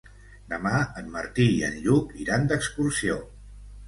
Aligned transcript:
Demà 0.51 0.77
en 1.01 1.11
Martí 1.15 1.45
i 1.57 1.59
en 1.67 1.75
Lluc 1.83 2.15
iran 2.23 2.47
d'excursió. 2.53 3.19